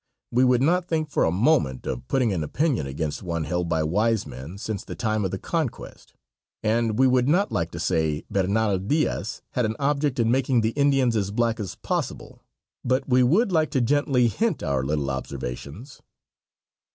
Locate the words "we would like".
13.07-13.69